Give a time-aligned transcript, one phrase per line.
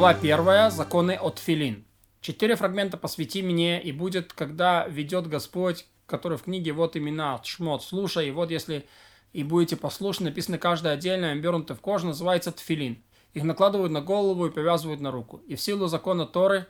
[0.00, 0.70] Глава 1.
[0.70, 1.84] Законы от Филин.
[2.22, 7.84] Четыре фрагмента посвяти мне, и будет, когда ведет Господь, который в книге вот имена, шмот,
[7.84, 8.86] слушай, и вот если
[9.34, 13.04] и будете послушны, написано каждое отдельно, обернуто в кожу, называется тфилин.
[13.34, 15.42] Их накладывают на голову и повязывают на руку.
[15.46, 16.66] И в силу закона Торы,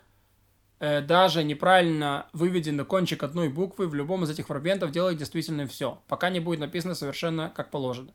[0.81, 6.03] э, даже неправильно выведенный кончик одной буквы в любом из этих фрагментов делает действительно все,
[6.09, 8.13] пока не будет написано совершенно как положено.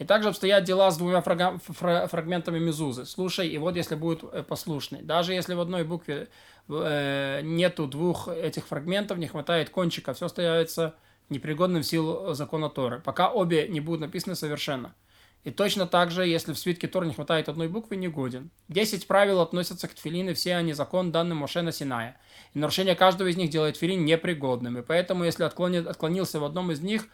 [0.00, 3.04] И также обстоят дела с двумя фрага- фра- фрагментами мезузы.
[3.04, 5.02] Слушай, и вот если будет э, послушный.
[5.02, 6.28] Даже если в одной букве
[6.70, 10.94] э, нету двух этих фрагментов, не хватает кончика, все остается
[11.28, 14.94] непригодным в силу закона Торы, пока обе не будут написаны совершенно.
[15.44, 18.50] И точно так же, если в свитке Тора не хватает одной буквы, не годен.
[18.68, 22.18] Десять правил относятся к тфилин, и все они закон, данный Моше на Синая.
[22.54, 24.78] И нарушение каждого из них делает тфилин непригодным.
[24.78, 27.06] И поэтому, если отклонит, отклонился в одном из них,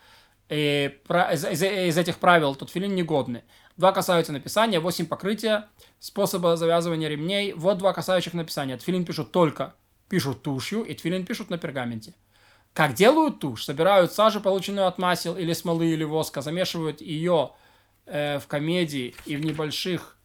[0.48, 1.00] и
[1.32, 3.42] из, из, из этих правил тот филин негодный.
[3.76, 7.52] Два касаются написания, восемь покрытия, способа завязывания ремней.
[7.52, 8.76] Вот два касающих написания.
[8.76, 9.74] Тфилин пишут только,
[10.08, 12.14] пишут тушью, и тфилин пишут на пергаменте.
[12.72, 13.64] Как делают тушь?
[13.64, 17.52] Собирают сажу, полученную от масел или смолы или воска, замешивают ее
[18.06, 20.16] э, в комедии и в небольших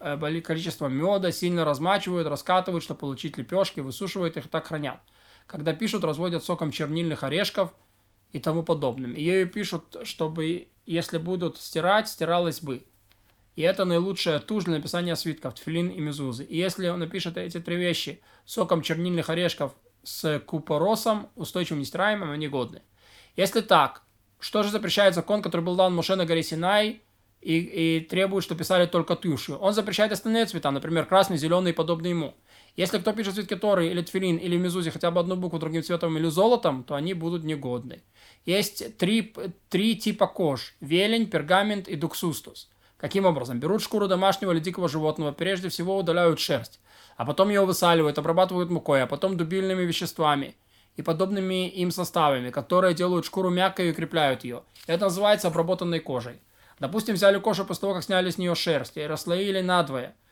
[0.00, 5.00] э, количество меда, сильно размачивают, раскатывают, чтобы получить лепешки, высушивают их и так хранят.
[5.46, 7.72] Когда пишут, разводят соком чернильных орешков–
[8.32, 9.14] и тому подобным.
[9.14, 12.84] Ею пишут, чтобы, если будут стирать, стиралось бы.
[13.54, 16.44] И это наилучшая тушь для написания свитков, тфилин и мезузы.
[16.44, 22.48] И если он напишет эти три вещи соком чернильных орешков с купоросом, устойчивым, нестираемым, они
[22.48, 22.82] годны.
[23.36, 24.02] Если так,
[24.40, 27.02] что же запрещает закон, который был дан Моше на Синай,
[27.40, 29.56] и, и требует, что писали только тушью?
[29.56, 32.34] Он запрещает остальные цвета, например, красный, зеленый и подобные ему.
[32.74, 36.16] Если кто пишет свитки Торы или Тфилин или Мезузи хотя бы одну букву другим цветом
[36.16, 38.02] или золотом, то они будут негодны.
[38.46, 39.34] Есть три,
[39.68, 42.70] три типа кож– велень, пергамент и дуксустус.
[42.96, 43.60] Каким образом?
[43.60, 46.80] Берут шкуру домашнего или дикого животного, прежде всего удаляют шерсть,
[47.16, 50.56] а потом ее высаливают, обрабатывают мукой, а потом дубильными веществами
[50.96, 54.62] и подобными им составами, которые делают шкуру мягкой и укрепляют ее.
[54.86, 56.40] Это называется обработанной кожей.
[56.78, 60.16] Допустим, взяли кожу после того, как сняли с нее шерсть и расслоили надвое–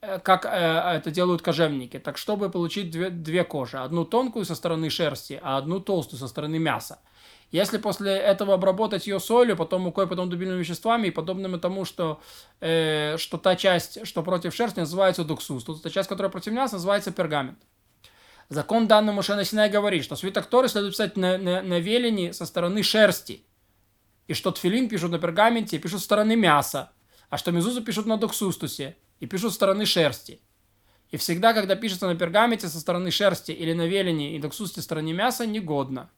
[0.00, 0.48] как э,
[0.96, 1.98] это делают кожевники.
[1.98, 6.28] Так чтобы получить две, две кожи, одну тонкую со стороны шерсти, а одну толстую со
[6.28, 7.00] стороны мяса.
[7.50, 12.20] Если после этого обработать ее солью, потом мукой, потом дубильными веществами и подобным тому, что,
[12.60, 16.74] э, что та часть, что против шерсти, называется дуксус, тут та часть, которая против мяса,
[16.74, 17.58] называется пергамент.
[18.50, 22.46] Закон данный Моше Синай говорит, что свиток Торы следует писать на, на, на велени со
[22.46, 23.44] стороны шерсти.
[24.26, 26.92] И что тфилин пишут на пергаменте, пишут со стороны мяса.
[27.30, 30.40] А что мезузу пишут на дуксустусе и пишут со стороны шерсти.
[31.10, 35.12] И всегда, когда пишется на пергаменте со стороны шерсти или на велени и доксусте стороне
[35.12, 36.10] мяса, негодно.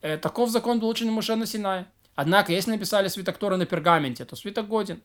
[0.00, 1.86] Э, таков закон полученный Муше на Синае.
[2.14, 5.02] Однако, если написали свиток Торы на пергаменте, то свиток годен.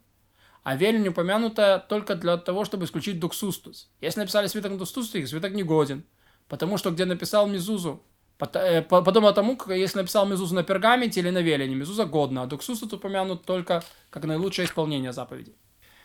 [0.64, 3.92] А велень упомянута только для того, чтобы исключить дуксустус.
[4.02, 6.06] Если написали свиток на дуксустус, свиток не годен.
[6.48, 8.02] Потому что где написал Мизузу,
[8.46, 12.80] Подобно тому, как если написал Мезузу на пергаменте или на велине, Мезуза годна, а Дуксус
[12.80, 15.54] тут упомянут только как наилучшее исполнение заповеди.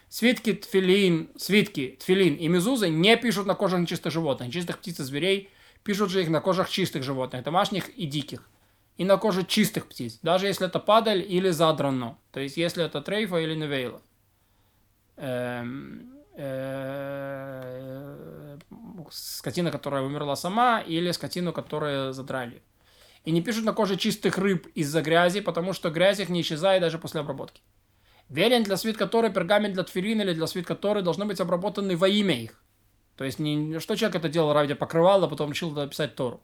[0.09, 5.03] Свитки, тфилин, свитки, тфилин и мезузы не пишут на кожах нечистых животных, чистых птиц и
[5.03, 5.51] зверей,
[5.83, 8.49] пишут же их на кожах чистых животных, домашних и диких.
[8.97, 13.03] И на коже чистых птиц, даже если это падаль или задрано, то есть если это
[13.03, 14.01] трейфа или невейла.
[15.17, 18.18] Эм, э,
[19.11, 22.63] скотина, которая умерла сама, или скотину, которую задрали.
[23.25, 26.81] И не пишут на коже чистых рыб из-за грязи, потому что грязь их не исчезает
[26.81, 27.61] даже после обработки.
[28.29, 32.09] Велен для свитка Торы, пергамент для тфилин или для свитка Торы должны быть обработаны во
[32.09, 32.63] имя их.
[33.17, 36.41] То есть не что человек это делал ради покрывала, а потом решил писать Тору.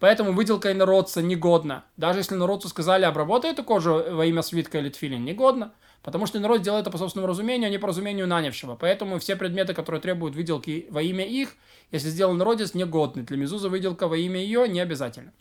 [0.00, 1.84] Поэтому выделка инородца негодна.
[1.96, 5.72] Даже если инородцу сказали, обработай эту кожу во имя свитка или тфилин, негодно.
[6.02, 8.74] Потому что инород делает это по собственному разумению, а не по разумению нанявшего.
[8.74, 11.56] Поэтому все предметы, которые требуют выделки во имя их,
[11.90, 13.22] если сделан народец, негодны.
[13.22, 15.32] Для Мезуза выделка во имя ее не обязательно.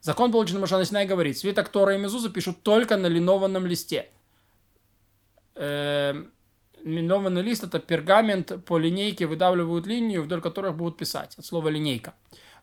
[0.00, 4.10] Закон, полученный Машана Синай, говорит, свиток Тора и Мезуза пишут только на линованном листе
[5.54, 6.24] э,
[6.82, 11.34] линованный лист это пергамент по линейке выдавливают линию, вдоль которых будут писать.
[11.38, 12.14] От слова линейка.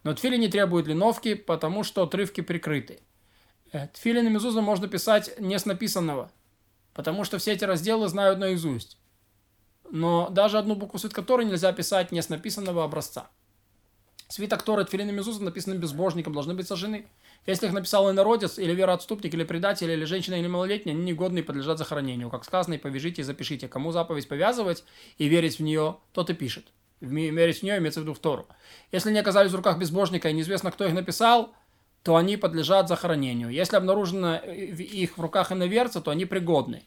[0.04, 3.02] Но тфили не требует линовки, потому что отрывки прикрыты.
[3.72, 6.32] Э, тфилин и мезуза можно писать не с написанного,
[6.94, 8.98] потому что все эти разделы знают наизусть.
[9.90, 13.30] Но даже одну букву свит которой нельзя писать не с написанного образца.
[14.32, 17.06] Свиток Торы, Тфилин и Мезуза написаны безбожником, должны быть сожжены.
[17.46, 21.42] Если их написал инородец, или вероотступник, или предатель, или женщина, или малолетняя, они негодны и
[21.42, 22.30] подлежат захоронению.
[22.30, 23.68] Как сказано, и повяжите и запишите.
[23.68, 24.86] Кому заповедь повязывать
[25.18, 26.68] и верить в нее, тот и пишет.
[27.02, 28.48] Верить в нее имеется в виду в Тору.
[28.94, 31.54] Если они оказались в руках безбожника и неизвестно, кто их написал,
[32.04, 33.50] то они подлежат захоронению.
[33.50, 36.84] Если обнаружено их в руках иноверца, то они пригодны.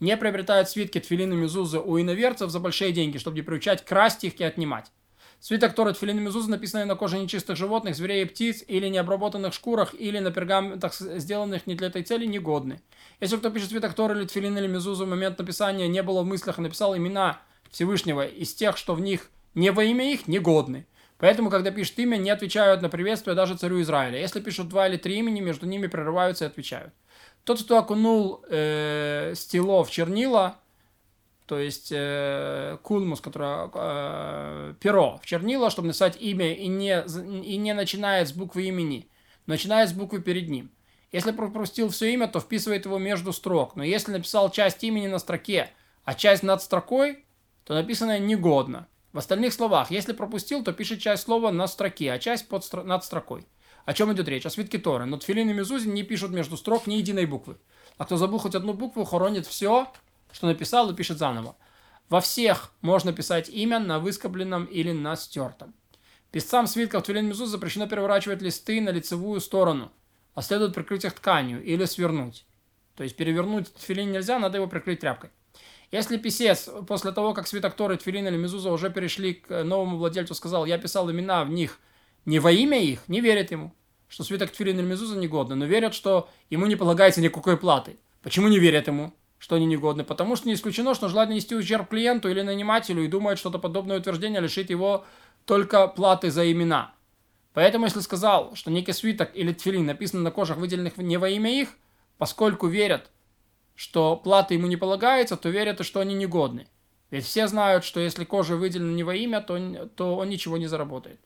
[0.00, 4.24] не приобретают свитки тфилин и мезузы у иноверцев за большие деньги, чтобы не приучать красть
[4.24, 4.90] их и отнимать.
[5.38, 9.52] Свиток Торы Тфилин и Мезуза, написанный на коже нечистых животных, зверей и птиц, или необработанных
[9.52, 12.80] шкурах, или на пергаментах, сделанных не для этой цели, негодны.
[13.20, 16.26] Если кто пишет свиток Торы или Тфилин или Мезузу в момент написания не было в
[16.26, 17.38] мыслях и написал имена
[17.70, 20.86] Всевышнего из тех, что в них не во имя их, негодны.
[21.18, 24.18] Поэтому, когда пишут имя, не отвечают на приветствие даже царю Израиля.
[24.18, 26.92] Если пишут два или три имени, между ними прерываются и отвечают.
[27.44, 30.58] Тот, кто окунул э, стело в чернила,
[31.46, 37.04] то есть э, кулмус, который э, перо в чернила, чтобы написать имя и не,
[37.42, 39.08] и не начинает с буквы имени,
[39.46, 40.70] начинает с буквы перед ним.
[41.12, 43.76] Если пропустил все имя, то вписывает его между строк.
[43.76, 45.70] Но если написал часть имени на строке,
[46.04, 47.24] а часть над строкой,
[47.64, 48.88] то написанное негодно.
[49.12, 52.82] В остальных словах, если пропустил, то пишет часть слова на строке, а часть под стро...
[52.82, 53.46] над строкой.
[53.84, 54.44] О чем идет речь?
[54.46, 55.06] О свитке Торы.
[55.06, 57.56] Но Тфилин и Мезузин не пишут между строк ни единой буквы.
[57.98, 59.90] А кто забыл хоть одну букву, хоронит все,
[60.32, 61.56] что написал, и пишет заново.
[62.08, 65.74] Во всех можно писать имя на выскобленном или на стертом.
[66.30, 69.90] Писцам свитков Твилин Мезуз запрещено переворачивать листы на лицевую сторону,
[70.34, 72.44] а следует прикрыть их тканью или свернуть.
[72.96, 75.30] То есть перевернуть тфилин нельзя, надо его прикрыть тряпкой.
[75.92, 80.34] Если писец после того, как свиток Торы, Тфилин или Мезуза уже перешли к новому владельцу,
[80.34, 81.78] сказал, я писал имена в них
[82.24, 83.72] не во имя их, не верит ему,
[84.08, 87.96] что свиток Тфилин или Мезуза негодно, но верят, что ему не полагается никакой платы.
[88.22, 89.12] Почему не верят ему?
[89.38, 93.08] что они негодны, потому что не исключено, что желает нанести ущерб клиенту или нанимателю и
[93.08, 95.04] думает, что-то подобное утверждение лишит его
[95.44, 96.94] только платы за имена.
[97.52, 101.50] Поэтому, если сказал, что некий свиток или тфилин написан на кожах, выделенных не во имя
[101.60, 101.70] их,
[102.18, 103.10] поскольку верят,
[103.76, 106.66] что плата ему не полагается, то верят что они негодны.
[107.10, 110.66] Ведь все знают, что если кожа выделена не во имя, то, то он ничего не
[110.66, 111.20] заработает.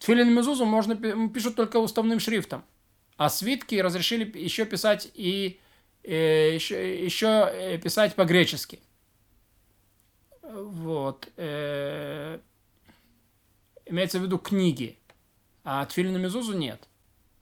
[0.00, 0.96] Тфилин Мезузу можно
[1.28, 2.64] пишут только уставным шрифтом,
[3.16, 5.60] а свитки разрешили еще писать и
[6.02, 8.80] еще, еще э, писать по-гречески.
[10.42, 11.28] Вот.
[11.36, 12.40] Э,
[13.86, 14.98] имеется в виду книги.
[15.62, 16.88] А Тфилин Мезузу нет.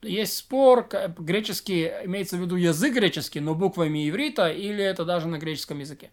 [0.03, 5.37] Есть спор, греческий, имеется в виду язык греческий, но буквами иврита, или это даже на
[5.37, 6.11] греческом языке.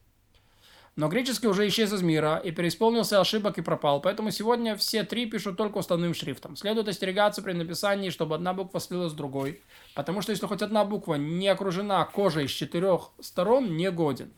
[0.96, 5.26] Но греческий уже исчез из мира и переисполнился ошибок и пропал, поэтому сегодня все три
[5.26, 6.56] пишут только уставным шрифтом.
[6.56, 9.62] Следует остерегаться при написании, чтобы одна буква слилась с другой,
[9.94, 14.32] потому что если хоть одна буква не окружена кожей с четырех сторон, не годен.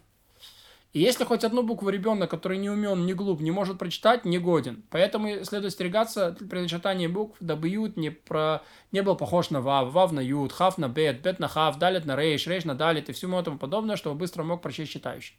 [0.92, 4.38] И если хоть одну букву ребенок, который не умен, не глуп, не может прочитать, не
[4.38, 4.84] годен.
[4.90, 8.62] Поэтому следует остерегаться при начертании букв, дабы ют не, про...
[8.92, 12.04] не был похож на вав, вав на ют, хав на бет, бет на хав, далит
[12.04, 15.34] на рейш, рейш на далит и всему этому подобное, чтобы быстро мог прочесть читающий.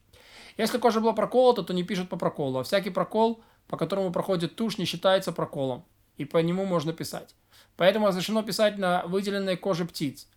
[0.58, 4.56] Если кожа была проколота, то не пишут по проколу, а всякий прокол, по которому проходит
[4.56, 5.86] тушь, не считается проколом,
[6.18, 7.36] и по нему можно писать.
[7.78, 10.28] Поэтому разрешено писать на выделенной коже птиц.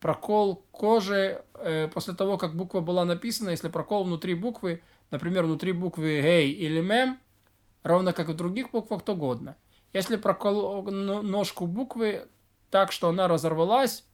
[0.00, 5.72] Прокол кожи э, после того, как буква была написана, если прокол внутри буквы, например, внутри
[5.72, 7.18] буквы «гей» или «мем»,
[7.82, 9.56] ровно как и в других буквах, то годно.
[9.92, 12.28] Если прокол ножку буквы
[12.70, 14.04] так, что она разорвалась,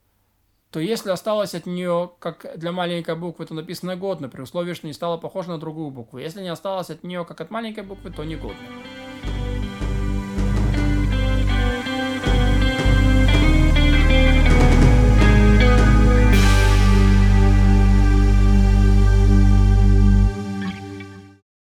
[0.71, 4.87] то если осталось от нее, как для маленькой буквы, то написано годно, при условии, что
[4.87, 6.19] не стало похоже на другую букву.
[6.19, 8.56] Если не осталось от нее, как от маленькой буквы, то не годно.